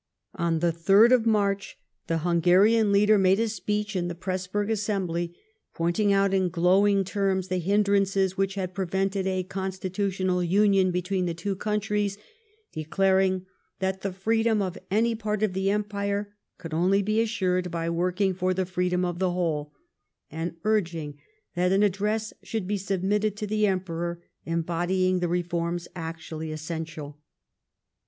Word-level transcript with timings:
On 0.33 0.61
the 0.61 0.71
3rd 0.73 1.11
of 1.11 1.25
March 1.27 1.77
the 2.07 2.17
Hungarian 2.25 2.91
leader 2.91 3.19
made 3.19 3.39
a 3.39 3.47
speech 3.47 3.95
in 3.95 4.07
the 4.07 4.15
Pressburg 4.15 4.71
assembly, 4.71 5.37
pointing 5.75 6.11
out 6.11 6.33
in 6.33 6.49
glowing 6.49 7.03
terms 7.03 7.49
the 7.49 7.59
hindrances 7.59 8.35
which 8.35 8.55
had 8.55 8.73
prevented 8.73 9.27
a 9.27 9.43
constitutional 9.43 10.41
union 10.43 10.89
between 10.89 11.27
the 11.27 11.35
two 11.35 11.55
countries; 11.55 12.17
de 12.73 12.83
claring 12.83 13.45
that 13.77 14.01
the 14.01 14.11
freedom 14.11 14.59
of 14.59 14.75
any 14.89 15.13
part 15.13 15.43
of 15.43 15.53
the 15.53 15.69
Empire 15.69 16.35
could 16.57 16.73
only 16.73 17.03
be 17.03 17.21
assured 17.21 17.69
by 17.69 17.87
working 17.87 18.33
for 18.33 18.55
the 18.55 18.65
freedom 18.65 19.05
of 19.05 19.19
the 19.19 19.33
whole, 19.33 19.71
and 20.31 20.55
urging 20.63 21.19
that 21.53 21.71
an 21.71 21.83
address 21.83 22.33
should 22.41 22.65
be 22.67 22.75
submitted 22.75 23.37
to 23.37 23.45
the 23.45 23.67
Emperor 23.67 24.23
embodying 24.47 25.19
the 25.19 25.27
reforms 25.27 25.87
actually 25.95 26.51
essential. 26.51 27.19